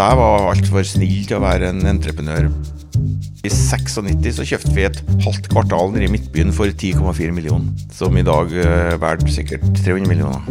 [0.00, 2.50] jeg var altfor snill til å være en entreprenør.
[3.40, 7.70] I 96 så kjøpte vi et halvt kvartal nede i Midtbyen for 10,4 millioner.
[7.92, 10.44] Som i dag er verdt sikkert 300 millioner.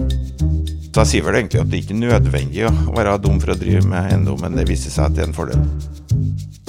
[0.89, 3.57] Så jeg sier vel egentlig at det ikke er nødvendig å være dum for å
[3.59, 5.61] drive med eiendom, men det viser seg at det er en fordel.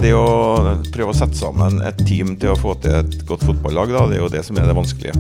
[0.01, 3.93] Det å prøve å sette sammen et team til å få til et godt fotballag,
[3.97, 5.17] da, det er jo det som er det vanskelige.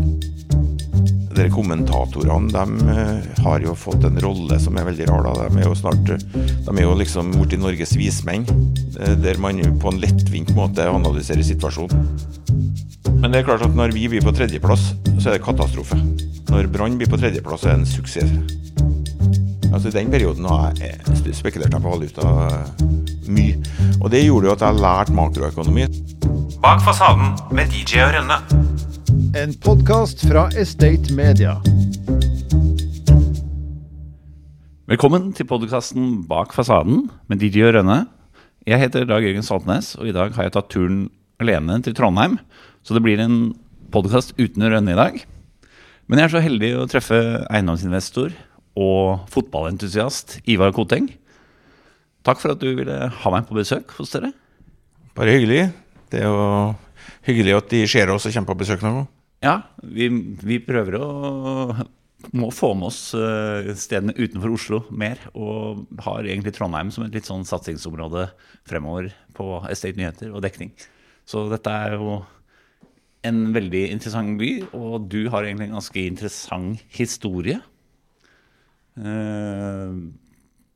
[1.40, 5.24] Dere kommentatorene de eh, har jo fått en rolle som er veldig rar.
[5.24, 5.46] da.
[5.48, 8.44] De er jo snart De er jo liksom borti Norges vismenn,
[9.00, 12.04] eh, der man på en lettvint måte analyserer situasjonen.
[13.22, 15.96] Men det er klart at når vi blir på tredjeplass, så er det katastrofe.
[16.50, 18.36] Når Brann blir på tredjeplass, så er det en suksess.
[19.72, 22.88] Altså I den perioden har jeg eh, spekulert på valuta eh,
[23.32, 23.56] mye.
[24.02, 25.88] Og det gjorde jo at jeg lærte makroøkonomi.
[26.60, 28.69] Bak fasaden med DJ og Rønne.
[29.40, 31.54] En podkast fra Estate Media.
[34.90, 38.02] Velkommen til podkasten Bak fasaden med DJ og Rønne.
[38.68, 41.06] Jeg heter Dag Jørgen Saltnes, og i dag har jeg tatt turen
[41.40, 42.34] alene til Trondheim.
[42.84, 43.54] Så det blir en
[43.94, 45.16] podkast uten Rønne i dag.
[46.04, 48.34] Men jeg er så heldig å treffe eiendomsinvestor
[48.76, 51.08] og fotballentusiast Ivar Koteng.
[52.28, 54.34] Takk for at du ville ha meg på besøk hos dere.
[55.16, 55.70] Bare hyggelig.
[56.12, 56.44] Det er jo
[57.24, 59.08] hyggelig at de ser oss og kommer på besøk noen gang.
[59.40, 60.10] Ja, vi,
[60.44, 61.06] vi prøver å
[62.36, 67.16] må få med oss eh, stedene utenfor Oslo mer, og har egentlig Trondheim som et
[67.16, 68.28] litt sånn satsingsområde
[68.68, 70.74] fremover på Estate Nyheter og dekning.
[71.24, 72.20] Så dette er jo
[73.26, 77.60] en veldig interessant by, og du har egentlig en ganske interessant historie.
[79.00, 80.00] Eh,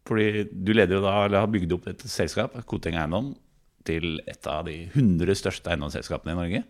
[0.05, 3.35] fordi du leder jo da, eller har bygd opp et selskap, Koteng Eiendom,
[3.85, 6.65] til et av de 100 største eiendomsselskapene i Norge.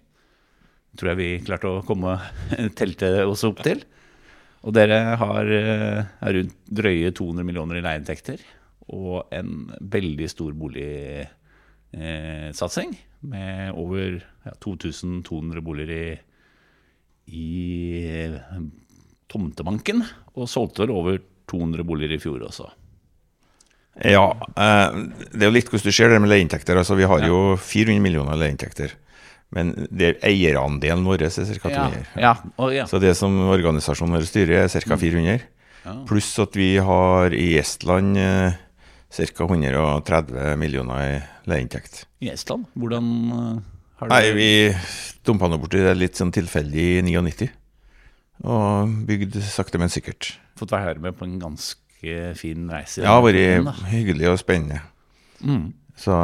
[0.94, 2.10] Tror jeg vi klarte å komme
[2.78, 3.78] telte oss opp til.
[4.64, 8.38] Og dere har eh, er rundt drøye 200 millioner i leieinntekter
[8.92, 12.90] og en veldig stor boligsatsing
[13.24, 16.20] med over ja, 2200 boliger i,
[17.32, 18.36] i eh,
[19.32, 20.04] tomtebanken.
[20.34, 21.18] Og solgte vel over
[21.50, 22.66] 200 boliger i fjor også.
[24.02, 24.26] Ja,
[24.58, 24.90] eh,
[25.30, 26.76] det er jo litt hvordan du ser det med leieinntekter.
[26.80, 28.90] Altså, vi har jo 400 millioner leieinntekter.
[29.54, 31.68] Men det eierandelen vår er ca.
[31.68, 32.06] 200.
[32.18, 32.34] Ja,
[32.74, 32.86] ja.
[32.90, 34.96] Så det som organisasjonen vår styrer, er ca.
[34.98, 35.44] 400.
[35.84, 35.94] Ja.
[36.08, 38.56] Pluss at vi har i Estland eh,
[39.14, 39.46] ca.
[39.46, 42.06] 130 millioner i leieinntekt.
[42.24, 43.12] I Estland, hvordan
[44.00, 44.48] har du Nei, vi
[45.26, 47.50] dumpa nå borti det litt sånn tilfeldig i 99.
[48.50, 50.34] Og bygd sakte, men sikkert.
[50.58, 53.04] fått være med på en ganske fin reise?
[53.04, 54.82] Ja, vært hyggelig og spennende.
[55.40, 55.72] Mm.
[55.96, 56.16] Så,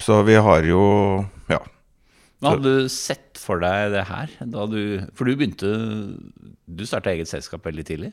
[0.00, 0.82] så vi har jo
[1.50, 1.60] Ja.
[2.42, 4.32] Men hadde du sett for deg det her?
[4.50, 4.80] Da du,
[5.14, 5.68] for du begynte
[6.66, 8.10] Du starta eget selskap veldig tidlig?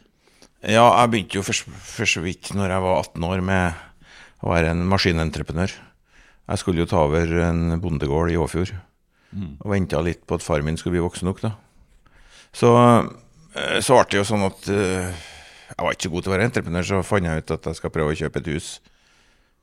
[0.62, 1.56] Ja, jeg begynte jo for,
[1.88, 3.86] for så vidt når jeg var 18 år med
[4.44, 5.72] å være en maskinentreprenør.
[6.50, 8.74] Jeg skulle jo ta over en bondegård i Åfjord,
[9.62, 11.54] og venta litt på at far min skulle bli voksen nok, da.
[12.56, 12.72] Så,
[13.54, 15.26] eh, så ble det jo sånn at eh,
[15.70, 17.80] jeg var ikke så god til å være entreprenør, så fant jeg ut at jeg
[17.80, 18.70] skal prøve å kjøpe et hus.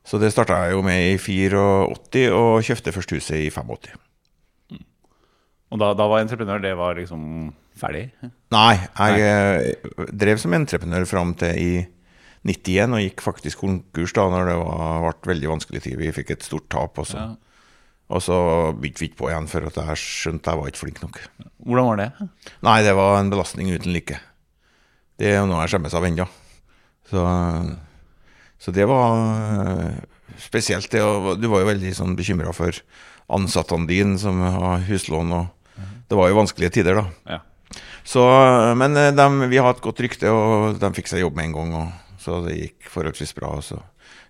[0.07, 4.06] Så det starta jeg jo med i 84, og kjøpte først huset i 85.
[5.75, 7.23] Og da, da var entreprenør, det var liksom
[7.77, 8.05] ferdig?
[8.55, 11.71] Nei, jeg eh, drev som entreprenør fram til i
[12.47, 15.97] 91, og gikk faktisk konkurs da når det var, ble veldig vanskelig tid.
[15.99, 17.35] Vi fikk et stort tap, og så, Ja.
[18.15, 18.37] og så
[18.79, 21.19] begynte vi ikke på igjen, for at jeg skjønte jeg var ikke flink nok.
[21.67, 22.09] Hvordan var det?
[22.69, 24.21] Nei, det var en belastning uten like.
[25.19, 26.29] Det er noe jeg skjemmes av ennå.
[27.11, 27.27] Så,
[28.63, 29.19] så det var
[29.67, 29.99] eh,
[30.39, 30.87] spesielt.
[30.93, 32.79] Det, og du var jo veldig sånn bekymra for
[33.35, 35.53] ansattene dine som har huslån, og
[36.09, 37.07] det var jo vanskelige tider, da.
[37.37, 37.41] Ja.
[38.07, 38.23] Så,
[38.79, 41.75] men de, vi har et godt rykte, og de fikk seg jobb med en gang.
[41.81, 43.57] Og, så det gikk forholdsvis bra.
[43.59, 43.81] Og så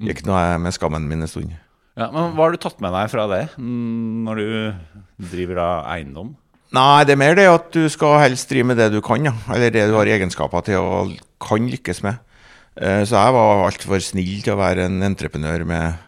[0.00, 1.52] gikk nå jeg med skammen min en stund.
[1.96, 2.08] ja.
[2.12, 6.34] Men hva har du tatt med deg fra det, mm, når du driver av eiendom?
[6.76, 9.32] Nei, det er mer det at du skal helst drive med det du kan, ja.
[9.54, 12.18] Eller det du har egenskaper til og kan lykkes med.
[12.80, 16.00] Eh, Så jeg var altfor snill til å være en entreprenør med,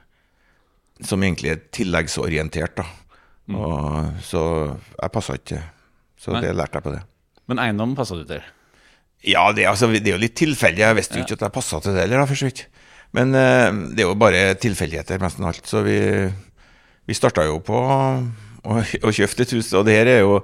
[1.05, 2.89] som egentlig er tilleggsorientert, da.
[3.57, 5.63] Og, så jeg passa ikke.
[6.19, 6.43] Så Nei.
[6.45, 7.03] det lærte jeg på det.
[7.49, 8.43] Men eiendom passa du til?
[9.27, 10.85] Ja, det, altså, det er jo litt tilfeldig.
[10.85, 12.67] Jeg visste jo ikke at jeg passa til det heller, for så vidt.
[13.17, 15.65] Men uh, det er jo bare tilfeldigheter, nesten alt.
[15.67, 15.99] Så vi,
[17.09, 20.43] vi starta jo på å, å kjøpe et hus, og det her er jo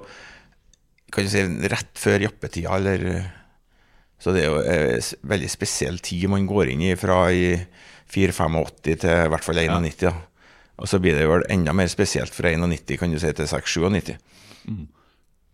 [1.15, 3.03] kan du si, rett før jappetida, eller
[4.19, 7.53] Så det er jo en veldig spesiell tid man går inn i fra i
[8.09, 10.05] 84-85 til i hvert fall 91.
[10.07, 10.13] Ja.
[10.75, 14.15] Og så blir det vel enda mer spesielt fra 91 kan du si, til 6-97.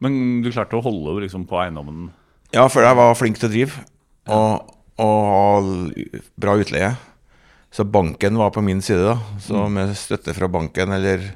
[0.01, 2.09] Men du klarte å holde liksom, på eiendommen?
[2.56, 3.83] Ja, for jeg var flink til å drive
[4.31, 4.71] og,
[5.01, 5.69] og
[6.41, 6.95] bra utleie.
[7.71, 9.38] Så banken var på min side, da.
[9.39, 11.29] Så med støtte fra banken, eller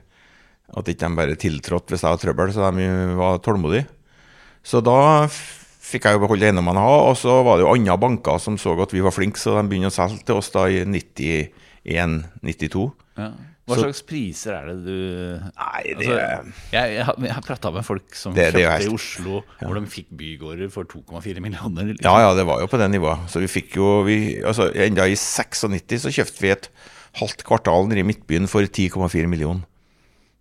[0.76, 3.86] at ikke de bare tiltrådte hvis jeg hadde trøbbel, så de var tålmodige.
[4.66, 7.98] Så da fikk jeg jo beholde eiendommene jeg hadde, og så var det jo andre
[8.02, 10.66] banker som så at vi var flinke, så de begynte å selge til oss da
[10.68, 12.88] i 91-92.
[13.22, 13.30] Ja.
[13.66, 14.98] Hva slags priser er det du
[15.42, 16.18] Nei, det Altså,
[16.72, 19.42] jeg, jeg, har- jeg har prata med folk som Det- det kjøpte i Oslo, Oslo,
[19.66, 21.88] hvor de fikk bygårder for 2,4 millioner.
[21.90, 22.06] Liksom.
[22.06, 23.26] Ja, ja, det var jo på det nivået.
[23.28, 26.70] Så vi fikk jo vi, altså, Enda i 96 så kjøpte vi et
[27.18, 29.64] halvt kvartal nede i Midtbyen for 10,4 millioner.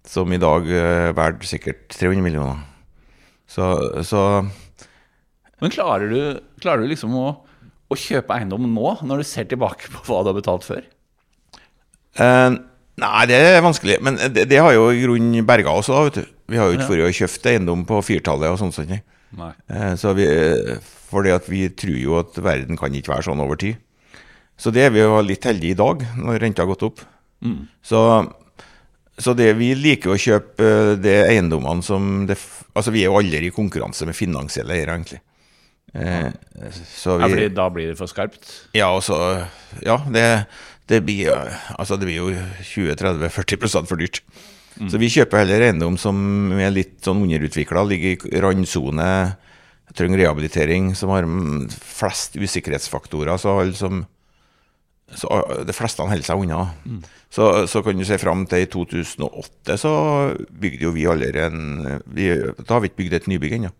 [0.04, 2.60] Som i dag er verdt sikkert 300 millioner.
[3.48, 4.20] Så, så
[5.62, 7.38] Men klarer du, klarer du liksom å,
[7.88, 10.84] å kjøpe eiendom nå, når du ser tilbake på hva du har betalt før?
[12.20, 12.50] eh,
[13.02, 13.96] Nei, det er vanskelig.
[14.06, 16.28] Men det, det har jo i grunnen berga oss, da, vet du.
[16.52, 18.76] Vi har jo ikke vært og kjøpt eiendom på firtallet og sånt.
[18.76, 18.92] sånt.
[19.34, 19.50] Nei.
[19.72, 20.28] Eh, Så vi,
[21.10, 23.80] fordi at vi tror jo at verden kan ikke være sånn over tid.
[24.56, 27.02] Så det er vi jo litt heldige i dag, når renta har gått opp.
[27.84, 28.00] Så,
[29.18, 30.68] så det vi liker å kjøpe
[31.02, 32.38] de er eiendommene som det,
[32.74, 35.20] Altså vi er jo aldri i konkurranse med finansielle eiere, egentlig.
[35.94, 36.30] Eh,
[36.96, 38.48] så Ja, fordi da blir det for skarpt?
[38.74, 39.18] ja, og så
[39.84, 40.24] Ja, det,
[40.90, 42.30] det blir eh, Altså det blir jo
[42.74, 44.20] 20-30-40 for dyrt.
[44.90, 46.16] Så vi kjøper heller eiendom som
[46.58, 49.10] er litt sånn underutvikla, ligger i randsone,
[49.94, 53.38] trenger rehabilitering, som har mm, flest usikkerhetsfaktorer.
[53.38, 54.02] Så som
[55.14, 56.64] så ah, De fleste holder seg unna.
[57.30, 59.92] Så, så kan du se fram til i 2008 så
[60.48, 63.72] bygde jo vi aldri en vi, Da har vi ikke bygd et nybygg ennå.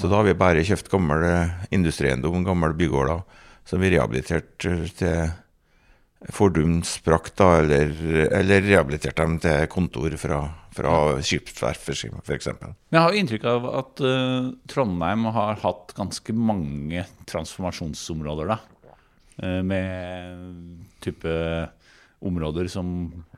[0.00, 3.20] Så da har vi bare kjøpt gammel eh, industrieiendom, gamle bygårder,
[3.68, 5.34] som vi rehabiliterte til
[6.30, 7.92] fordumsprakt, da, eller,
[8.30, 10.40] eller rehabiliterte dem til kontor fra,
[10.74, 11.88] fra skipsverft,
[12.22, 12.48] f.eks.
[12.60, 18.60] Men jeg har jo inntrykk av at uh, Trondheim har hatt ganske mange transformasjonsområder, da.
[19.42, 21.32] Uh, med type
[22.22, 22.86] områder som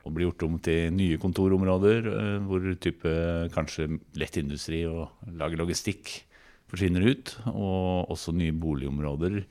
[0.05, 3.17] blir gjort om til nye kontorområder, uh, hvor type
[3.55, 3.89] kanskje
[4.19, 6.19] lettindustri og lager logistikk
[6.69, 9.43] forsvinner ut, og også nye boligområder.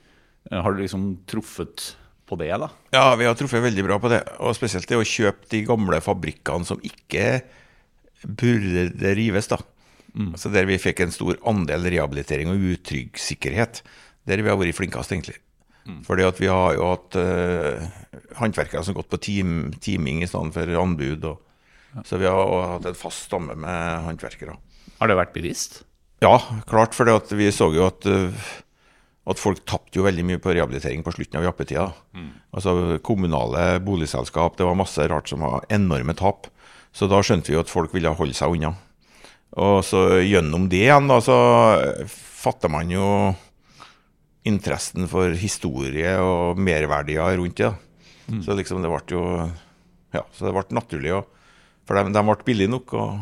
[0.53, 1.95] Har du liksom truffet
[2.29, 2.71] på det, da?
[2.95, 4.23] Ja, vi har truffet veldig bra på det.
[4.41, 7.43] Og spesielt det å kjøpe de gamle fabrikkene som ikke
[8.25, 9.61] burde rives, da.
[10.15, 13.83] Altså Der vi fikk en stor andel rehabilitering og utrygg sikkerhet.
[14.25, 15.41] Der vi har vært flinkest, egentlig.
[16.07, 17.89] Fordi at vi har jo hatt uh,
[18.39, 19.51] håndverkere som har gått på team,
[19.85, 21.27] teaming i stedet for anbud.
[21.29, 24.57] Og, så vi har hatt en fast stamme med håndverkere.
[25.01, 25.83] Har det vært bevisst?
[26.25, 26.39] Ja,
[26.71, 28.49] klart, for vi så jo at, uh,
[29.25, 31.87] at folk tapte jo veldig mye på rehabilitering på slutten av jappetida.
[32.53, 36.51] Altså kommunale boligselskap, det var masse rart som var enorme tap.
[36.95, 38.75] Så da skjønte vi jo at folk ville holde seg unna.
[39.57, 41.37] Og så gjennom det igjen, da, så
[42.11, 43.07] fatter man jo
[44.45, 47.71] interessen for historie og merverdier rundt det.
[48.29, 48.43] Mm.
[48.45, 49.25] Så liksom det ble jo
[50.15, 51.27] Ja, så det ble naturlig Og,
[51.85, 52.93] For de, de ble billige nok.
[52.97, 53.19] og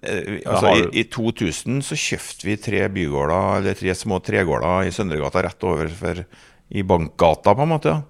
[0.00, 4.94] altså, har i, I 2000 så kjøpte vi tre bygårder, eller tre små tregårder i
[4.94, 6.24] Søndregata rett over for,
[6.72, 7.92] i Bankgata, på en måte.
[7.92, 8.02] ja.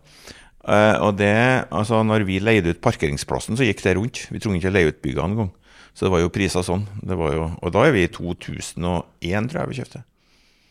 [0.63, 1.33] Eh, og det,
[1.75, 4.25] altså når vi leide ut parkeringsplassen, så gikk det rundt.
[4.31, 5.51] Vi trengte ikke å leie ut byggene engang.
[5.93, 6.87] Så det var jo priser sånn.
[7.03, 10.05] Det var jo, og da er vi i 2001, tror jeg vi kjøpte.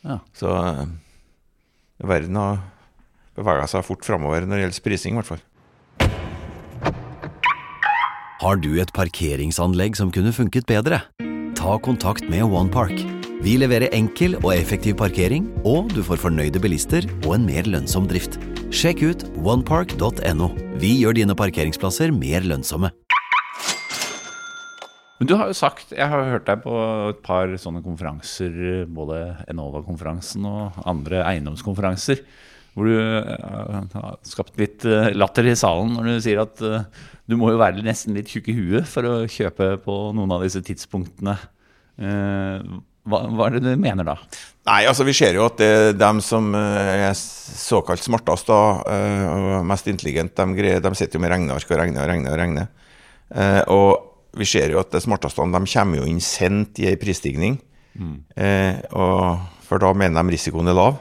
[0.07, 0.17] Ja.
[0.37, 0.85] Så eh,
[2.07, 2.63] verden har
[3.37, 5.43] bevega seg fort framover når det gjelder prising, i hvert fall.
[8.41, 10.97] Har du et parkeringsanlegg som kunne funket bedre?
[11.53, 12.95] Ta kontakt med OnePark.
[13.45, 18.07] Vi leverer enkel og effektiv parkering, og du får fornøyde bilister og en mer lønnsom
[18.09, 18.39] drift.
[18.73, 20.49] Sjekk ut onepark.no.
[20.81, 22.89] Vi gjør dine parkeringsplasser mer lønnsomme.
[25.21, 26.79] Men du har jo sagt, jeg har hørt deg på
[27.11, 29.21] et par sånne konferanser, både
[29.53, 32.25] Enova-konferansen og andre eiendomskonferanser,
[32.75, 36.85] hvor du eh, har skapt litt eh, latter i salen når du sier at eh,
[37.27, 40.43] du må jo være nesten litt tjukk i huet for å kjøpe på noen av
[40.43, 41.35] disse tidspunktene.
[42.01, 44.15] Hva, hva er det du mener da?
[44.67, 45.69] Nei, altså vi ser jo at det,
[46.01, 51.71] dem som er såkalt smartest da, og mest intelligent, de, de sitter jo med regneark
[51.71, 52.67] og regner og regner og regner.
[53.71, 57.61] Og vi ser jo at det smarteste de kommer jo inn sent i ei prisstigning.
[57.95, 58.17] Mm.
[58.97, 60.99] og, for da mener de risikoen er lav.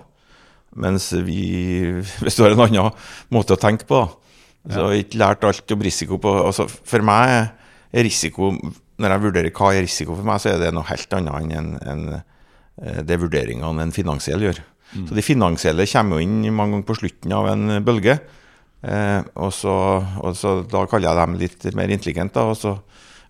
[0.79, 1.43] Mens vi,
[2.23, 2.93] hvis du har en annen
[3.35, 6.67] måte å tenke på, da, så har vi ikke lært alt om risiko på altså
[6.69, 8.51] For meg er risiko
[9.01, 11.71] Når jeg vurderer hva er risiko for meg, så er det noe helt annet enn
[11.81, 14.61] en, en, det vurderingene en finansiell gjør.
[14.93, 18.19] Så de finansielle kommer jo inn mange ganger på slutten av en bølge.
[18.81, 19.75] Eh, og, så,
[20.25, 22.43] og så Da kaller jeg dem litt mer intelligente.
[22.43, 22.77] Og så,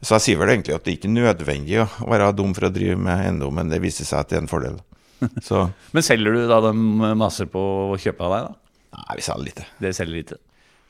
[0.00, 2.72] så jeg sier vel egentlig at det ikke er nødvendig å være dum for å
[2.74, 4.80] drive med eiendom, men det viser seg at det er en fordel.
[5.48, 6.74] Så Men selger du da de
[7.18, 7.62] maser på
[7.92, 9.00] å kjøpe av deg, da?
[9.00, 9.66] nei, vi selger lite.
[9.80, 10.38] Det selger lite.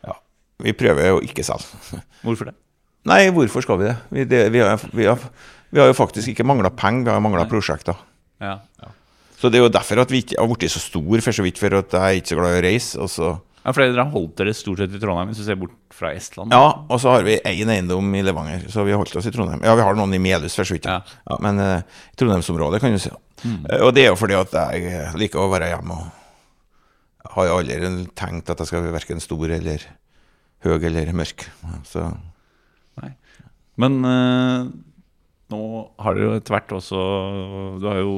[0.07, 0.17] Ja.
[0.65, 2.01] vi prøver å ikke selge.
[2.27, 2.57] Hvorfor det?
[3.09, 3.97] Nei, hvorfor skal vi det?
[4.13, 5.23] Vi, det, vi, har, vi, har,
[5.73, 7.97] vi har jo faktisk ikke mangla penger, vi har mangla prosjekter.
[8.45, 8.91] Ja, ja.
[9.41, 11.57] Så det er jo derfor at vi ikke har blitt så stor, for så vidt
[11.57, 13.01] for at jeg er ikke så glad i å reise.
[13.01, 13.31] Og så,
[13.61, 16.13] ja for dere har holdt dere stort sett i Trondheim, hvis du ser bort fra
[16.17, 16.55] Estland.
[16.55, 19.33] ja, og så har vi én eiendom i Levanger, så vi har holdt oss i
[19.35, 19.63] Trondheim.
[19.67, 20.89] Ja, vi har noen i Melhus, for så vidt.
[20.89, 21.01] Ja.
[21.29, 23.13] Ja, men uh, Trondheimsområdet, kan du si.
[23.45, 25.97] Eh, og det er jo fordi at jeg eh, liker å være hjemme.
[25.97, 29.85] og har jo aldri tenkt at jeg skal være verken stor eller
[30.65, 31.47] høy eller mørk.
[31.89, 32.11] Så
[33.01, 33.15] Nei.
[33.81, 34.71] Men uh
[35.51, 35.61] nå
[35.99, 37.01] har dere jo etter hvert også
[37.83, 38.15] Du har jo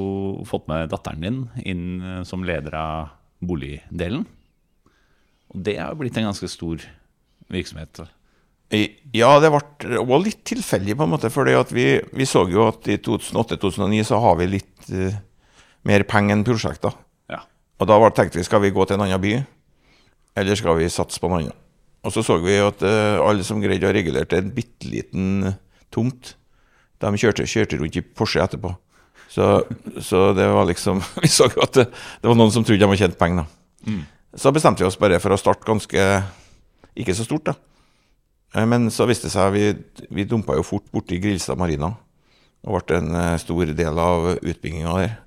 [0.49, 1.85] fått med datteren din inn
[2.29, 4.27] som leder av boligdelen.
[5.53, 6.83] Og det har blitt en ganske stor
[7.53, 8.03] virksomhet.
[9.13, 11.31] Ja, det ble også litt tilfeldig, på en måte.
[11.33, 15.19] For vi, vi så jo at i 2008-2009 så har vi litt uh,
[15.89, 16.97] mer penger enn prosjekter.
[17.33, 17.43] Ja.
[17.79, 19.35] Og da tenkte vi skal vi gå til en annen by,
[20.41, 21.59] eller skal vi satse på noe annet.
[22.03, 25.53] Og så så vi at uh, alle som greide å regulere til en bitte liten
[25.93, 26.35] tomt,
[27.03, 28.73] de kjørte, kjørte rundt i Porsche etterpå.
[29.33, 29.45] Så,
[30.05, 31.87] så det var liksom Vi så jo at det,
[32.21, 33.45] det var noen som trodde de hadde tjent penger.
[33.45, 33.93] da.
[34.35, 36.07] Så bestemte vi oss bare for å starte ganske
[36.97, 37.55] ikke så stort, da.
[38.55, 39.67] Eh, Men så viste det seg vi,
[40.11, 41.93] vi dumpa jo fort borti Grilstad Marina.
[42.63, 45.19] Og ble en eh, stor del av utbygginga der.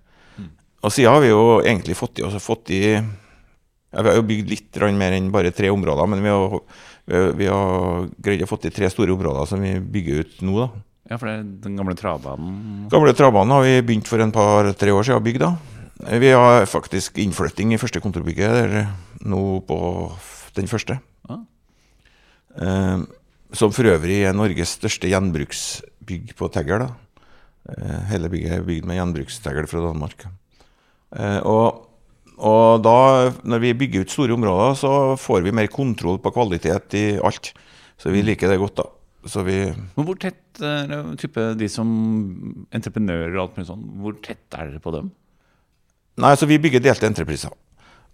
[0.86, 4.28] Og siden har vi jo egentlig fått i, oss fått i ja, Vi har jo
[4.28, 6.60] bygd litt mer enn bare tre områder, men vi har,
[7.06, 10.44] vi har, vi har greid å få i tre store områder som vi bygger ut
[10.46, 10.60] nå.
[10.60, 10.68] da.
[11.10, 14.94] ja, for det er den gamle travbanen Gamle travbanen har vi begynt for en par-tre
[14.94, 15.42] år siden å bygge.
[15.48, 15.75] da.
[15.96, 19.80] Vi har faktisk innflytting i første kontorbygget nå på
[20.58, 20.98] den første.
[21.30, 21.38] Ja.
[22.60, 23.06] Eh,
[23.56, 26.90] som for øvrig er Norges største gjenbruksbygg på tegl.
[27.72, 30.28] Eh, hele bygget er bygd med gjenbrukstegl fra Danmark.
[31.16, 31.88] Eh, og,
[32.36, 37.00] og da, når vi bygger ut store områder, så får vi mer kontroll på kvalitet
[37.00, 37.54] i alt.
[37.96, 38.92] Så vi liker det godt, da.
[39.26, 41.88] Så vi Men hvor tett er type de som
[42.76, 45.16] entreprenører og alt mulig sånn, hvor tett er dere på dem?
[46.16, 47.52] Nei, altså vi bygger delte entrepriser.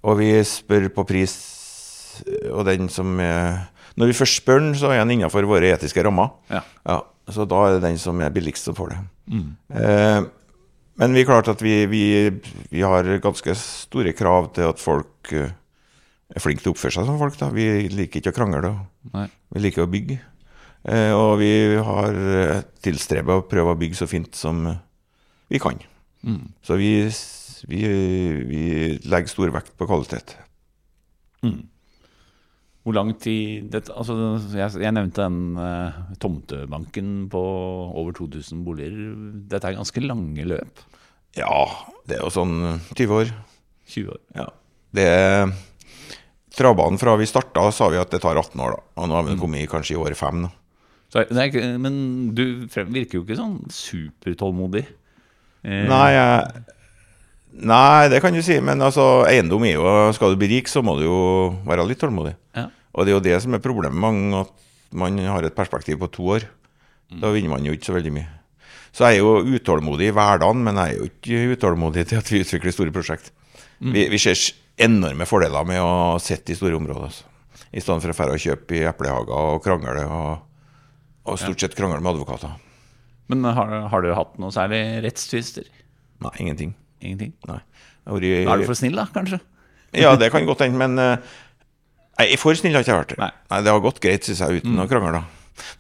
[0.02, 1.36] Og vi spør på pris,
[2.50, 3.68] og den som er
[4.00, 6.30] Når vi først spør den, så er den innenfor våre etiske rammer.
[6.50, 6.62] Ja.
[7.30, 9.00] Så da er det den som er billigst, som får det.
[9.76, 10.22] Eh,
[11.02, 12.04] men vi er klart at vi, vi,
[12.72, 15.52] vi har ganske store krav til at folk eh,
[16.32, 17.36] er flinke til å oppføre seg som folk.
[17.40, 17.50] da.
[17.52, 18.74] Vi liker ikke å krangle,
[19.12, 19.28] Nei.
[19.52, 20.22] vi liker å bygge.
[20.88, 24.80] Eh, og vi har eh, tilstrebet å prøve å bygge så fint som eh,
[25.52, 25.78] vi kan.
[26.66, 26.94] Så vi,
[27.70, 27.82] vi,
[28.48, 28.64] vi
[29.06, 30.36] legger stor vekt på kvalitet.
[32.82, 34.16] Hvor lang tid dette, altså,
[34.58, 37.42] jeg, jeg nevnte den eh, tomtebanken på
[38.02, 38.96] over 2000 boliger.
[39.52, 40.82] Dette er ganske lange løp.
[41.38, 41.66] Ja,
[42.10, 43.36] det er jo sånn eh, 20 år.
[43.94, 44.24] 20 år.
[44.40, 44.48] Ja.
[44.92, 45.54] Det er
[46.52, 48.82] Travbanen fra vi starta, sa vi at det tar 18 år, da.
[49.00, 50.50] Og nå har vi kommet i kanskje i år fem.
[51.12, 51.96] Så, er men
[52.36, 54.84] du virker jo ikke sånn supertålmodig.
[55.64, 56.66] Eh, Nei, jeg,
[57.52, 60.84] nei, det kan du si, men altså, eiendom er jo Skal du bli rik, så
[60.86, 61.22] må du jo
[61.68, 62.36] være litt tålmodig.
[62.58, 62.70] Ja.
[62.96, 66.00] Og det er jo det som er problemet med mange, at man har et perspektiv
[66.02, 66.48] på to år.
[67.12, 68.30] Da vinner man jo ikke så veldig mye.
[68.92, 72.32] Så jeg er jo utålmodig i hverdagen, men jeg er jo ikke utålmodig til at
[72.32, 73.32] vi utvikler store prosjekt.
[73.80, 74.40] Vi, vi ser
[74.82, 77.08] enorme fordeler med å sitte i store områder.
[77.08, 77.28] Altså.
[77.72, 80.44] I stedet for å fære og kjøpe i eplehager og krangle, og,
[81.24, 82.60] og stort sett krangle med advokater.
[83.32, 85.68] Men har, har du hatt noe særlig rettstvister?
[86.22, 86.76] Nei, ingenting.
[87.02, 87.34] Ingenting?
[87.48, 87.60] Nei.
[88.06, 89.40] Jeg har vært- er du for snill, da, kanskje?
[89.94, 91.18] Ja, det kan godt hende, men eh,
[92.20, 93.18] Nei, for snill har ikke vært.
[93.18, 93.32] Nei.
[93.50, 95.24] Nei, Det har gått greit, syns jeg, uten å krangle.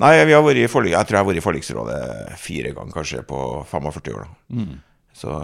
[0.01, 2.93] Nei, vi har vært i forlik, Jeg tror jeg har vært i forliksrådet fire ganger,
[2.93, 4.25] kanskje, på 45 år.
[4.49, 4.65] da.
[5.13, 5.35] Så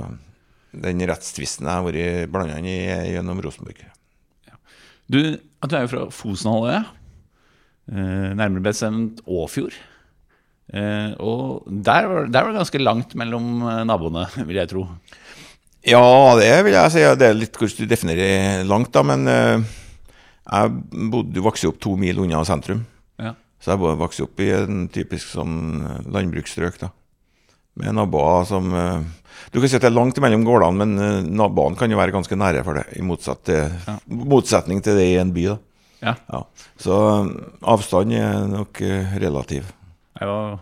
[0.73, 2.77] den rettstvisten jeg har vært blanda inn i,
[3.13, 3.83] gjennom Rosenborg.
[5.09, 6.81] Du, du er jo fra Fosenhalvøya,
[7.91, 9.73] eh, nærmere bestemt Åfjord.
[10.73, 14.87] Eh, og der, var- der var det ganske langt mellom eh, naboene, vil jeg tro.
[15.85, 17.03] Ja, det vil jeg si.
[17.19, 19.03] Det er litt hvordan du definerer langt, da.
[19.05, 19.67] Men eh,
[20.47, 22.85] jeg bodde, vokste opp to mil unna sentrum.
[23.21, 23.35] Ja.
[23.61, 26.91] Så jeg vokste opp i en typisk sånn eh, landbruksstrøk, da.
[27.77, 29.05] Med naboer som eh,
[29.53, 32.35] Du kan si at det er langt mellom gårdene, men naboene kan jo være ganske
[32.39, 32.87] nære for det.
[32.97, 33.99] I motsatt ja.
[34.09, 35.57] motsetning til det i en by, da.
[36.01, 36.13] Ja.
[36.33, 36.41] Ja.
[36.81, 37.29] Så eh,
[37.69, 38.81] avstand er nok
[39.21, 39.69] relativ.
[40.17, 40.57] Jeg var,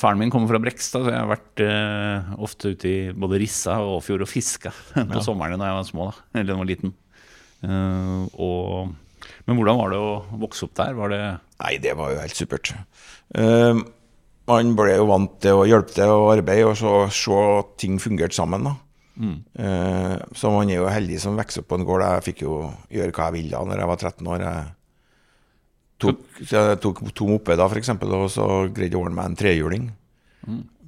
[0.00, 3.78] faren min kommer fra Brekstad, så jeg har vært eh, ofte ute i både Rissa
[3.84, 4.74] og Åfjord og fiska
[5.14, 6.94] på sommerne da jeg var små, da, eller da jeg var liten.
[7.64, 10.96] Uh, og, men hvordan var det å vokse opp der?
[10.98, 11.20] Var det
[11.64, 12.74] Nei, det var jo helt supert.
[13.32, 13.80] Uh,
[14.50, 17.96] man ble jo vant til å hjelpe til å arbeide og så se at ting
[18.02, 18.66] fungerte sammen.
[18.68, 18.74] da.
[19.14, 22.04] Eh, så man er jo heldig som vokser opp på en gård.
[22.04, 22.56] Jeg fikk jo
[22.92, 24.44] gjøre hva jeg ville da når jeg var 13 år.
[24.48, 24.72] Jeg,
[26.02, 29.88] tok, jeg tok to mopeder, eksempel, og så greide jeg å ordne meg en trehjuling.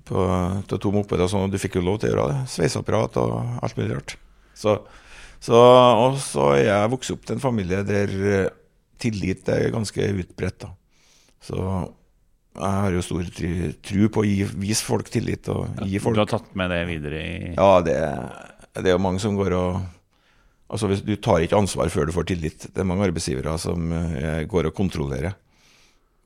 [0.06, 0.22] På,
[0.70, 2.40] til to mopeder, sånn, du fikk jo lov til å gjøre det.
[2.52, 4.16] Sveiseapparat og alt mulig rart.
[4.56, 4.78] Så,
[5.42, 8.50] så, og så er jeg vokst opp til en familie der eh,
[9.02, 10.66] tillit er ganske utbredt.
[10.66, 10.70] da.
[11.44, 11.58] Så
[12.56, 13.26] jeg har jo stor
[13.84, 16.16] tru på å gi, vise folk tillit og gi folk.
[16.16, 17.98] Du har tatt med det videre i Ja, det,
[18.78, 19.82] det er jo mange som går og
[20.66, 22.66] Altså, hvis Du tar ikke ansvar før du får tillit.
[22.74, 25.36] Det er mange arbeidsgivere som eh, går og kontrollerer.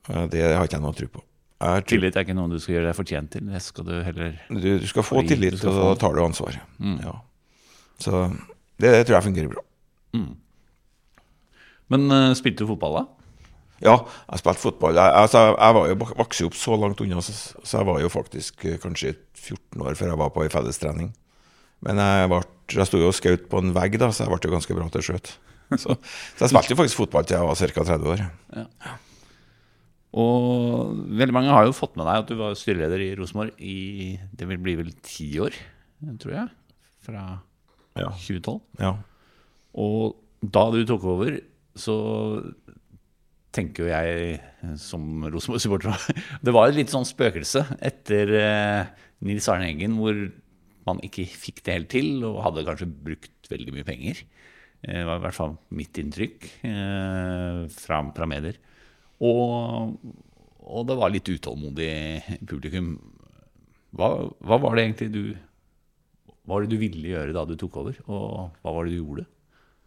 [0.09, 1.23] Eh, Det har ikke jeg noe tro på.
[1.61, 3.45] Er Tillit er ikke noe du skal gjøre deg fortjent til.
[3.45, 6.57] Det skal du heller Du, du skal få tillit, skal og da tar du ansvar.
[6.81, 6.95] Mm.
[7.05, 7.13] Ja.
[8.01, 8.23] Så
[8.81, 9.61] det, det tror jeg fungerer bra.
[11.91, 13.03] Men uh, spilte du fotball, da?
[13.81, 13.93] Ja,
[14.31, 14.97] jeg spilte fotball.
[14.97, 18.09] Jeg, altså, jeg var jo vokste opp så langt unna, så, så jeg var jo
[18.13, 21.11] faktisk kanskje 14 år før jeg var på ei fellestrening.
[21.85, 22.41] Men jeg, ble,
[22.79, 24.87] jeg sto jo og skjøt på en vegg, da, så jeg ble jo ganske bra
[24.93, 25.35] til å skjøte.
[25.79, 27.83] Så, så jeg spilte jo faktisk fotball til jeg var ca.
[27.91, 28.23] 30 år.
[30.21, 34.17] Og veldig mange har jo fått med deg at du var styreleder i Rosenborg i
[34.35, 35.55] Det vil bli vel ti år,
[36.19, 36.49] tror jeg.
[37.05, 37.23] Fra
[37.99, 38.09] Ja.
[38.15, 38.59] 2012.
[38.79, 38.91] ja.
[39.75, 41.37] Og da du tok over,
[41.79, 41.95] så
[43.55, 45.95] tenker jo jeg som Rosenborg-supporter
[46.45, 48.91] Det var et litt sånn spøkelse etter eh,
[49.27, 50.15] Nils Arne Eggen, hvor
[50.87, 54.23] man ikke fikk det helt til, og hadde kanskje brukt veldig mye penger.
[54.83, 58.57] Eh, Det var i hvert fall mitt inntrykk eh, fra, fra medier.
[59.21, 59.97] Og,
[60.65, 61.91] og det var litt utålmodig
[62.49, 62.95] publikum.
[63.93, 64.09] Hva,
[64.41, 65.23] hva var det egentlig du
[66.47, 69.01] Hva var det du ville gjøre da du tok over, og hva var det du
[69.03, 69.25] gjorde?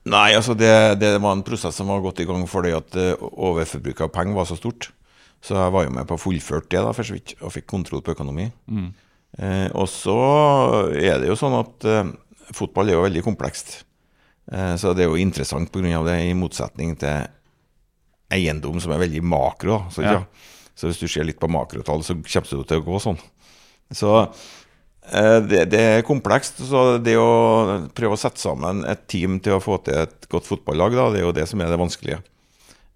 [0.04, 0.68] Nei, altså det,
[1.00, 4.36] det var en prosess som var godt i gang fordi at eh, overforbruket av penger
[4.36, 4.90] var så stort.
[5.44, 7.66] Så jeg var jo med på å fullføre det da, for så vidt, og fikk
[7.72, 8.46] kontroll på økonomi.
[9.38, 10.16] Eh, og så
[10.94, 12.12] er det jo sånn at eh,
[12.54, 13.76] fotball er jo veldig komplekst.
[14.52, 16.02] Eh, så det er jo interessant pga.
[16.06, 17.26] det, i motsetning til
[18.34, 19.84] eiendom som er veldig makro.
[19.90, 20.18] Så, Ja.
[20.20, 20.24] ja.
[20.74, 23.18] så hvis du ser litt på makrotall, så kommer det til å gå sånn.
[23.92, 24.12] Så
[25.12, 26.62] Eh, Det, det er komplekst.
[26.68, 30.48] så Det å prøve å sette sammen et team til å få til et godt
[30.48, 32.22] fotballag, da, det er jo det som er det vanskelige.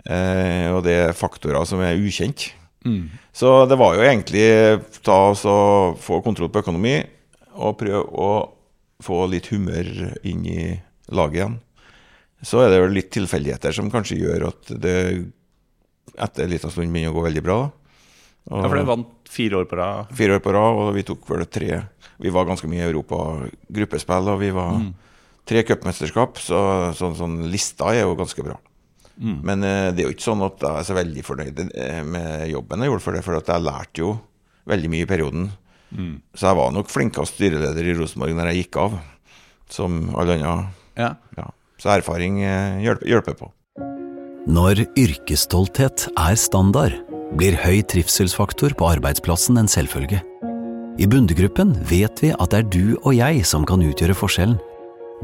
[0.09, 2.53] Eh, og det er faktorer som er ukjent.
[3.33, 6.97] Så det var jo egentlig ta oss og få kontroll på økonomi
[7.59, 8.31] og prøve å
[9.03, 11.59] få litt humør inn i laget igjen.
[12.43, 14.97] Så er det jo litt tilfeldigheter som kanskje gjør at det
[16.19, 17.59] etter en liten stund begynner å gå veldig bra.
[18.51, 20.07] Og- Ja, for dere vant fire år på rad.
[20.15, 21.89] fire år på rad, og vi tok vel tre
[22.21, 24.93] Vi var ganske mye i Europa gruppespill, og vi var
[25.47, 28.57] tre cupmesterskap, så sånn, sånn lista er jo ganske bra.
[29.19, 32.47] Men eh, det er jo ikke sånn at jeg er så veldig fornøyd eh, med
[32.53, 34.13] jobben jeg gjorde for det, for at jeg lærte jo
[34.69, 35.51] veldig mye i perioden.
[36.37, 38.99] Så jeg var nok flinkest styreleder i Rosenborg når jeg gikk av,
[39.73, 40.69] som alle andre.
[41.01, 41.15] Ja.
[41.39, 41.47] Ja.
[41.81, 43.53] Så erfaring eh, hjelper, hjelper på.
[44.49, 46.95] Når yrkesstolthet er standard,
[47.37, 50.23] blir høy trivselsfaktor på arbeidsplassen en selvfølge.
[50.99, 54.57] I Bundegruppen vet vi at det er du og jeg som kan utgjøre forskjellen.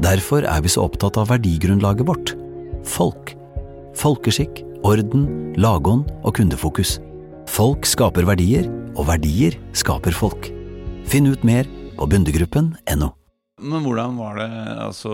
[0.03, 2.35] Derfor er vi så opptatt av verdigrunnlaget vårt–
[2.95, 3.33] folk.
[3.95, 6.97] Folkeskikk, orden, lagånd og kundefokus.
[7.47, 8.67] Folk skaper verdier,
[8.99, 10.49] og verdier skaper folk.
[11.07, 13.07] Finn ut mer på bundegruppen.no.
[13.63, 14.47] Men hvordan var det
[14.83, 15.13] altså,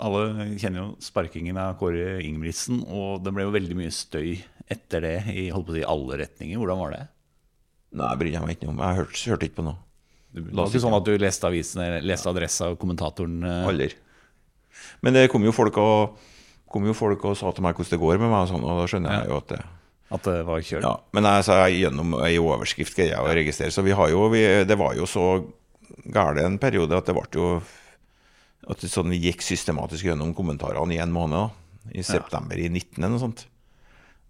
[0.00, 4.38] Alle kjenner jo sparkingen av Kåre Ingebrigtsen, og det ble jo veldig mye støy
[4.72, 6.56] etter det i holdt på å si, alle retninger.
[6.60, 7.02] Hvordan var det?
[7.98, 8.80] Nei, jeg bryr meg ikke om.
[8.84, 9.78] Jeg hørte, hørte ikke på noe.
[10.32, 13.92] Det var ikke sånn at du leste avisene, leste Adressa og kommentatoren eh, Aldri.
[15.04, 16.18] Men det kom jo folk og,
[16.70, 18.80] kom jo folk og sa til meg hvordan det går med meg, og sånn, og
[18.82, 19.20] da skjønner Ja.
[19.24, 19.60] jeg jo at det
[20.10, 20.82] At det var kjølt?
[20.88, 20.94] ja.
[21.12, 24.42] Men jeg sa gjennom ei overskrift greier jeg å registrere, så vi har jo vi,
[24.64, 25.44] Det var jo så
[26.08, 27.62] gæle en periode at det ble jo
[28.68, 32.68] at det, sånn, Vi gikk systematisk gjennom kommentarene i en måned, da, i september i
[32.68, 33.46] 19 eller noe sånt.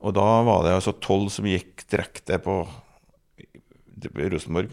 [0.01, 2.61] Og da var det altså tolv som gikk direkte på
[4.15, 4.71] Rosenborg,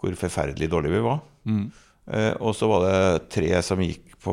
[0.00, 1.20] hvor forferdelig dårlig vi var.
[2.10, 4.32] Eh, og så var det tre som gikk på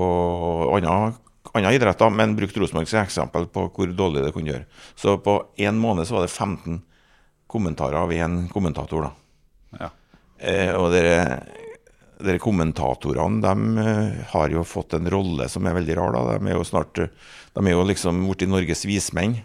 [0.77, 1.13] andre,
[1.53, 4.65] andre idretter, men brukte Rosenborg som eksempel på hvor dårlig det kunne gjøre.
[4.95, 6.81] Så på én måned så var det 15
[7.47, 9.01] kommentarer av én kommentator.
[9.07, 9.11] da.
[9.79, 9.89] Ja.
[10.39, 11.43] Eh, og dere,
[12.23, 16.11] dere kommentatorene de eh, har jo fått en rolle som er veldig rar.
[16.13, 16.37] da.
[16.37, 19.39] De er jo snart De er jo liksom blitt Norges vismenn.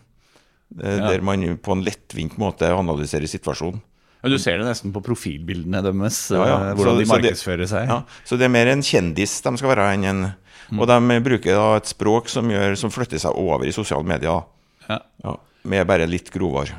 [0.83, 1.09] Eh, Ja.
[1.11, 3.81] Der man på en lettvint måte analyserer situasjonen.
[4.23, 7.33] Ja, Du ser det nesten på profilbildene deres, Ja, eh, hvordan Så- de så det-
[7.33, 7.89] markedsfører seg.
[7.89, 10.35] Ja, så det er mer en kjendis de skal være enn en
[10.81, 14.45] Og de bruker da et språk som, gjør, som flytter seg over i sosiale medier.
[14.89, 14.99] Ja.
[15.25, 15.37] Ja,
[15.69, 16.79] med bare litt grovere.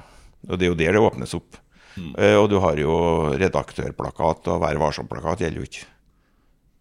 [0.49, 1.60] Og det er jo der det åpnes opp.
[2.17, 2.93] Eh, og du har jo
[3.38, 5.86] redaktørplakat og Vær varsom-plakat gjelder jo ikke.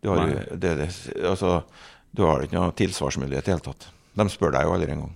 [0.02, 0.88] Du har, jo, det, det,
[1.28, 1.60] altså,
[2.10, 3.86] du har ikke noe tilsvarsmulighet i det hele tatt.
[4.18, 5.12] De spør deg jo aldri engang.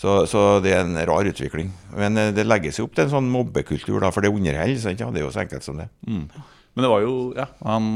[0.00, 1.72] Så, så det er en rar utvikling.
[1.96, 4.94] Men eh, det legges jo opp til en sånn mobbekultur, da, for det underholder.
[4.94, 5.90] Ja, det er jo så enkelt som det.
[6.06, 7.90] Men det var jo Ja, han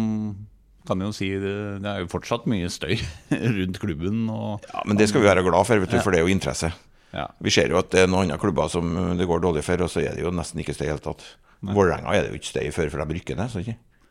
[0.87, 2.97] kan jo si det, det er jo fortsatt mye støy
[3.59, 6.21] rundt klubben og Ja, Men det skal vi være glad for, vet du, for det
[6.21, 6.71] er jo interesse.
[7.15, 7.29] Ja.
[7.41, 9.91] Vi ser jo at det er noen andre klubber som det går dårlig for, og
[9.93, 11.25] så er det jo nesten ikke støy i det hele tatt.
[11.65, 13.55] Vålerenga er det jo ikke støy før, for de rykker ned.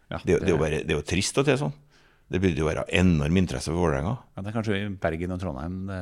[0.09, 1.73] Ja, det, det, er jo bare, det er jo trist at det er sånn.
[2.33, 4.15] Det burde jo være enorm interesse for Vålerenga.
[4.33, 5.99] Ja, det er kanskje i Bergen og Trondheim det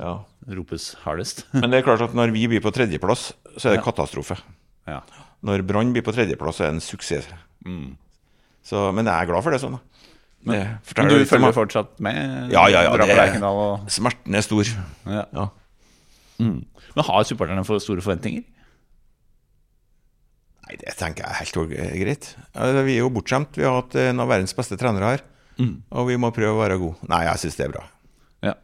[0.00, 0.12] Ja.
[0.56, 1.44] ropes hardest.
[1.60, 4.38] Men det er klart at når vi blir på tredjeplass, så er det katastrofe.
[4.88, 5.02] ja.
[5.46, 7.26] Når Brann blir på tredjeplass, så er det en suksess.
[8.66, 9.76] Så, men jeg er glad for det sånn.
[9.76, 9.95] da.
[10.44, 10.58] Det
[10.96, 12.50] Men du følger at fortsatt med?
[12.52, 14.64] Ja, ja, ja, det- og Smerten er stor.
[15.06, 15.24] ja.
[15.32, 15.48] Ja.
[16.38, 18.44] Men har supporterne for store forventninger?
[20.66, 21.54] Nei, det tenker jeg er helt
[22.04, 22.28] greit.
[22.84, 23.54] Vi er jo bortskjemt.
[23.56, 25.20] Vi har hatt en av verdens beste trenere her.
[25.92, 26.96] Og vi må prøve å være gode.
[27.08, 27.84] Nei, jeg syns det er bra.
[28.42, 28.54] Ja.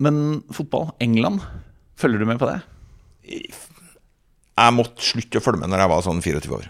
[0.00, 1.40] Men fotball, England,
[2.00, 2.62] følger du med på det?
[3.30, 6.68] Jeg måtte slutte å følge med når jeg var sånn 24 år.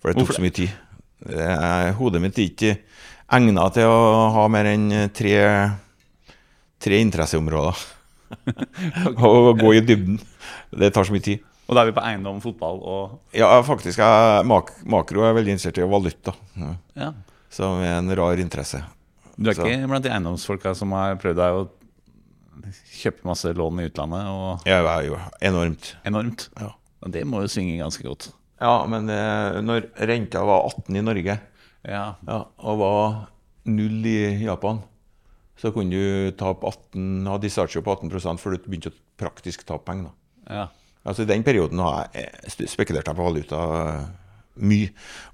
[0.00, 0.72] For det tok Hvorfor så mye tid.
[1.24, 2.72] Det er, hodet mitt er ikke
[3.32, 5.34] egna til å ha mer enn tre,
[6.82, 7.84] tre interesseområder.
[9.26, 10.18] Og gå i dybden.
[10.76, 11.44] Det tar så mye tid.
[11.66, 15.56] Og da er vi på eiendom, fotball og Ja, faktisk, jeg, mak makro er veldig
[15.56, 16.34] interessert i valuta.
[16.54, 16.74] Ja.
[16.94, 17.08] Ja.
[17.50, 18.82] Som er en rar interesse.
[19.36, 21.66] Du er Så- ikke blant de eiendomsfolka som har prøvd deg å
[22.96, 25.94] kjøpe masse lån i utlandet og er jo enormt.
[26.04, 26.48] enormt?
[26.60, 26.70] Ja.
[27.02, 28.30] Og det må jo svinge ganske godt.
[28.60, 31.38] Ja, men eh, når renta var 18 i Norge
[31.86, 32.04] Ja.
[32.26, 33.16] ja, og var
[33.68, 34.80] null i Japan,
[35.58, 39.84] så kunne du tape 18, ha discharge på 18 før du begynte å praktisk tape
[39.88, 40.12] penger.
[40.48, 40.68] ja.
[41.06, 44.06] Altså I den perioden har jeg eh, spekulert jeg på valuta eh,
[44.66, 44.88] mye.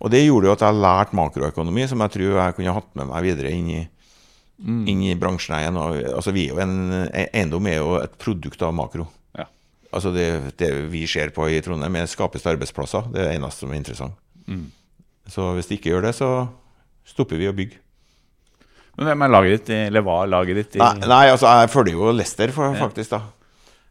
[0.05, 3.09] Og det gjorde jo at jeg lærte makroøkonomi, som jeg tror jeg kunne hatt med
[3.09, 3.81] meg videre inn i,
[4.61, 5.79] inn i bransjen.
[5.79, 6.77] Altså vi er jo en,
[7.09, 9.07] Eiendom er jo et produkt av makro.
[9.93, 9.99] Ja.
[9.99, 13.11] Altså det, det vi ser på i Trondheim, er skapes arbeidsplasser.
[13.13, 14.15] Det er det eneste som er interessant.
[15.29, 16.49] Så hvis de ikke gjør det, så
[17.07, 17.77] stopper vi å bygge.
[18.97, 20.77] Men hvem er laget ditt, i- eller er laget ditt?
[20.77, 23.11] i Nei, nei, altså jeg følger jo Lester, for, faktisk.
[23.11, 23.21] da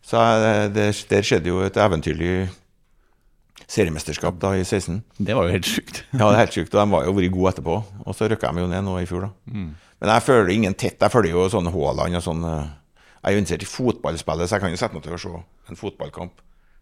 [0.04, 2.50] Så jeg, det, Der skjedde jo et eventyrlig
[3.72, 5.02] seriemesterskap da i 16.
[5.18, 6.04] Det var jo helt sjukt.
[6.18, 6.74] Ja, det er helt sjukt.
[6.76, 7.78] Og de var jo vært gode etterpå.
[8.06, 9.32] Og så røkka de jo ned nå i fjor, da.
[10.02, 10.98] Men jeg føler ingen tett.
[11.00, 12.70] Jeg følger jo sånne Haaland og sånn eh,
[13.22, 15.34] Jeg er jo interessert i fotballspillet, så jeg kan jo sette meg til å se
[15.70, 16.40] en fotballkamp.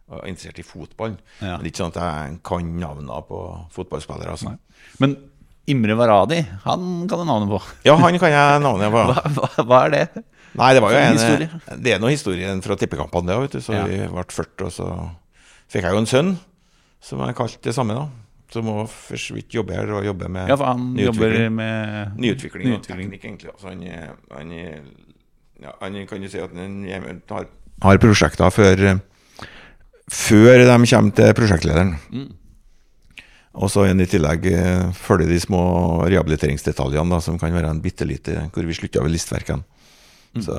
[0.09, 1.17] Og jeg er interessert i fotball.
[1.41, 1.57] Ja.
[1.57, 3.41] Men det er ikke sånn at jeg kan navnene på
[3.75, 4.31] fotballspillere.
[4.37, 4.55] Altså.
[5.03, 5.17] Men
[5.69, 7.59] Imre Varadi, han kan du navnet på.
[7.85, 9.03] Ja, han kan jeg navnet på.
[9.11, 10.23] Hva, hva, hva er det?
[10.57, 11.43] Nei, det var jo en.
[11.83, 13.61] Det er noe historien fra tippekampene, det òg, vet du.
[13.61, 13.83] Så Ja.
[13.85, 14.87] vi ble 40, og så
[15.69, 16.31] fikk jeg jo en sønn
[17.05, 18.07] som jeg kalte det samme, da.
[18.49, 22.17] Som må for så vidt jobbe her og jobbe med Ja, for han jobber med
[22.17, 23.11] Nyutvikling og Nyutvikling.
[23.13, 23.51] teknikk, egentlig.
[23.53, 23.85] Altså, han,
[24.33, 24.55] han,
[25.63, 27.47] ja, han kan jo si at han har,
[27.83, 29.01] har prosjekter før eh,
[30.09, 31.91] Før de kommer til prosjektlederen.
[33.59, 35.61] Og så i tillegg eh, følger de små
[36.07, 39.65] rehabiliteringsdetaljene, da, som kan være en bitte lite Hvor vi slutta ved listverkene.
[40.41, 40.55] Så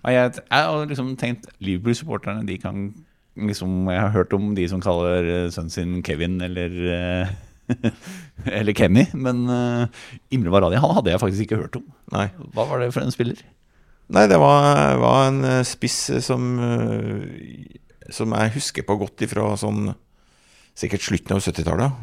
[0.00, 2.92] Ja, jeg, jeg har liksom tenkt Liverpool-supporterne De kan
[3.36, 7.36] liksom Jeg har hørt om de som kaller eh, sønnen sin Kevin eller
[8.58, 9.86] Eller Kenny, men uh,
[10.34, 11.84] Imre Varadi han hadde jeg faktisk ikke hørt om.
[12.10, 12.30] nei.
[12.54, 13.38] Hva var det for en spiller?
[14.10, 17.76] Nei, det var, var en eh, spiss som eh,
[18.10, 19.92] Som jeg husker på godt ifra sånn
[20.80, 21.96] Sikkert slutten av 70-tallet.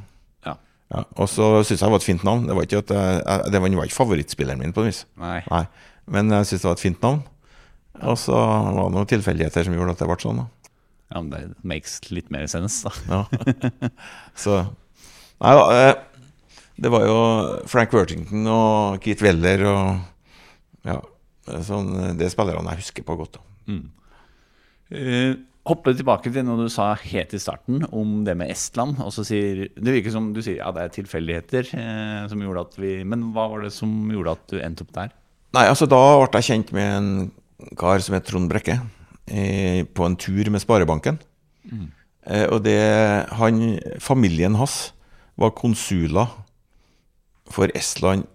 [0.46, 0.54] Ja.
[0.94, 2.44] Ja, og så syns jeg det var et fint navn.
[2.46, 5.00] Det var ikke, at jeg, det var, det var ikke favorittspilleren min, på en vis.
[5.18, 5.40] Nei.
[5.50, 5.64] Nei.
[6.14, 7.24] Men jeg syns det var et fint navn.
[8.06, 10.44] Og så var det noen tilfeldigheter som gjorde at det ble sånn.
[10.44, 10.46] Da.
[11.10, 11.42] Ja, men det
[11.74, 12.94] makes litt mer sense, da.
[13.10, 13.90] Ja.
[14.44, 14.60] så
[15.42, 15.66] Nei da.
[15.80, 16.30] eh,
[16.86, 17.18] Det var jo
[17.72, 21.00] Frank Worthington og Keith Weller og Ja.
[21.64, 23.38] Sånn, det er spillerne jeg husker på godt.
[23.38, 23.78] Da.
[24.92, 25.36] Eh,
[25.68, 29.00] hoppe tilbake til noe du sa helt i starten om det med Estland.
[29.04, 32.66] Og så sier, det virker som du sier ja, det er tilfeldigheter eh, som gjorde
[32.68, 35.12] at vi Men hva var det som gjorde at du endte opp der?
[35.56, 37.12] Nei, altså Da ble jeg kjent med en
[37.80, 38.78] kar som het Trond Brekke,
[39.28, 41.18] eh, på en tur med Sparebanken.
[42.28, 42.78] Eh, og det
[43.40, 43.62] han,
[44.04, 44.92] Familien hans
[45.40, 46.30] var konsuler
[47.50, 48.28] for Estland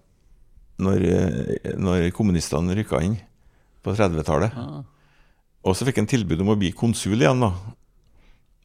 [0.81, 3.19] når, eh, når kommunistene rykka inn
[3.83, 4.57] på 30-tallet.
[5.63, 7.53] Og så fikk han tilbud om å bli konsul igjen, da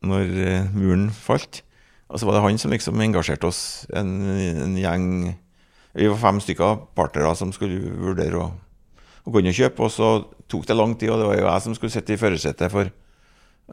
[0.06, 1.64] når eh, muren falt.
[2.08, 5.10] Og så var det han som liksom engasjerte oss, en, en gjeng
[5.98, 8.52] Vi var fem stykker partnere som skulle vurdere å,
[9.26, 9.88] å gå inn og kjøpe.
[9.88, 10.12] Og så
[10.48, 12.92] tok det lang tid, og det var jo jeg som skulle sitte i førersetet for,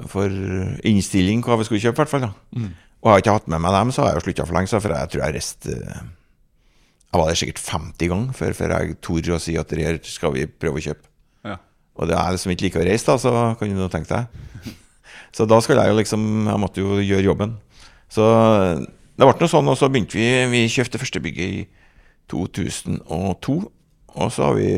[0.09, 0.33] for
[0.89, 2.25] innstilling hva vi skulle kjøpe, i hvert fall.
[2.31, 2.33] da.
[3.05, 4.73] Og jeg har ikke hatt med meg dem, så har jeg jo slutta for lenge,
[4.73, 6.05] så for jeg tror jeg reiste eh,
[7.15, 9.99] Jeg var der sikkert 50 ganger før, før jeg torde å si at det her
[10.03, 11.07] skal vi prøve å kjøpe.
[11.47, 11.61] Ja.
[11.95, 14.73] Og det er liksom ikke liker å reise, da, så kan du nå tenke deg.
[15.35, 17.55] Så da skulle jeg jo liksom Jeg måtte jo gjøre jobben.
[18.11, 18.27] Så
[18.83, 21.63] det ble noe sånn, og så begynte vi Vi kjøpte første bygget i
[22.35, 23.57] 2002.
[24.15, 24.69] Og så har vi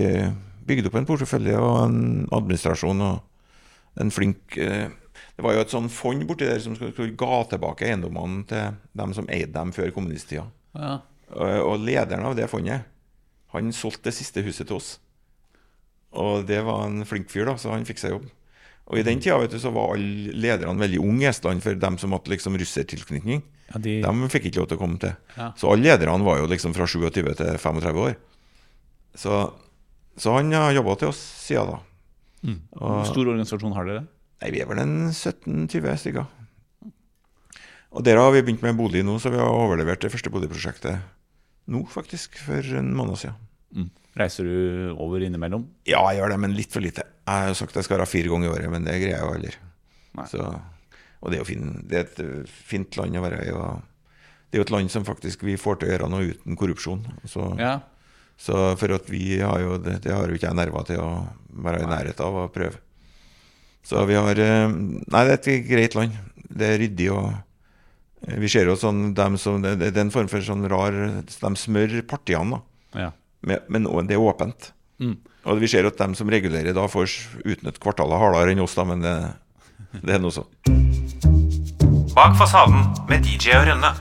[0.68, 1.98] bygd opp en portefølje og en
[2.36, 4.88] administrasjon og en flink eh,
[5.36, 9.12] Det var jo et sånn fond borti der som skulle ga tilbake eiendommene til dem
[9.16, 10.44] som eide dem før kommunisttida.
[10.76, 10.98] Ja.
[11.34, 12.86] Og, og lederen av det fondet,
[13.54, 14.90] han solgte det siste huset til oss.
[16.16, 18.28] Og det var en flink fyr, da, så han fikk seg jobb.
[18.86, 21.78] Og i den tida vet du, så var alle lederne veldig unge i Estland, for
[21.82, 23.42] dem som hadde liksom russertilknytning.
[23.72, 25.16] Ja, de, De fikk ikke lov til å komme til.
[25.34, 25.50] Ja.
[25.58, 27.10] Så alle lederne var jo liksom fra 27
[27.40, 28.14] til 35 år.
[29.18, 29.40] Så,
[30.20, 31.80] så han har jobba til oss siden da.
[32.76, 34.04] Hvor stor organisasjon har dere?
[34.44, 36.26] Nei, vi er vel en 17-20 stykker.
[37.96, 41.00] Og der har vi begynt med bolig nå, så vi har overlevert det første boligprosjektet
[41.72, 43.36] nå, faktisk, for en måned siden.
[43.76, 43.90] Mm.
[44.16, 45.66] Reiser du over innimellom?
[45.88, 47.04] Ja, jeg gjør det, men litt for lite.
[47.26, 49.26] Jeg har jo sagt jeg skal ha fire ganger i året, men det greier jeg
[49.26, 49.52] jo aldri.
[50.30, 50.46] Så,
[51.20, 53.50] og det er fin, det er et uh, fint land å være i.
[54.46, 57.02] Det er jo et land som faktisk vi får til å gjøre noe uten korrupsjon.
[57.28, 57.74] Så, Ja.
[58.40, 61.10] så for at vi har jo det, det har jo ikke jeg nerver til å
[61.66, 62.80] være i nærheten av å prøve.
[63.86, 66.16] Så vi har eh, Nei, det er et greit land.
[66.48, 67.42] Det er ryddig og eh,
[68.24, 70.94] Vi ser jo sånn dem som, det, er en form for sånn rar
[71.26, 73.06] De smører partiene, da.
[73.06, 73.12] ja.
[73.46, 74.72] Men, men det er åpent.
[74.98, 75.18] Mm.
[75.46, 77.12] Og vi ser at dem som regulerer da, får
[77.44, 79.14] utnytte kvartalet hardere enn oss, da, men det,
[80.02, 80.48] det er nå så.
[82.16, 83.92] Bak fasaden med DJ og Rønne.